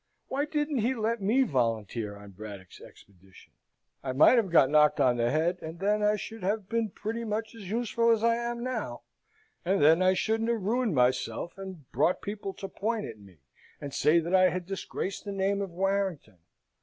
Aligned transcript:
Why 0.29 0.45
didn't 0.45 0.79
he 0.79 0.95
let 0.95 1.21
me 1.21 1.43
volunteer 1.43 2.17
on 2.17 2.31
Braddock's 2.31 2.81
expedition? 2.81 3.53
I 4.03 4.13
might 4.13 4.37
have 4.37 4.49
got 4.49 4.71
knocked 4.71 4.99
on 4.99 5.17
the 5.17 5.29
head, 5.29 5.59
and 5.61 5.77
then 5.77 6.01
I 6.01 6.15
should 6.15 6.41
have 6.41 6.67
been 6.67 6.89
pretty 6.89 7.23
much 7.23 7.53
as 7.53 7.69
useful 7.69 8.09
as 8.09 8.23
I 8.23 8.33
am 8.35 8.63
now, 8.63 9.03
and 9.63 9.79
then 9.79 10.01
I 10.01 10.15
shouldn't 10.15 10.49
have 10.49 10.63
ruined 10.63 10.95
myself, 10.95 11.55
and 11.55 11.87
brought 11.91 12.23
people 12.23 12.55
to 12.55 12.67
point 12.67 13.05
at 13.05 13.19
me 13.19 13.41
and 13.79 13.93
say 13.93 14.17
that 14.17 14.33
I 14.33 14.49
had 14.49 14.65
disgraced 14.65 15.23
the 15.23 15.31
name 15.31 15.61
of 15.61 15.69
Warrington. 15.69 16.39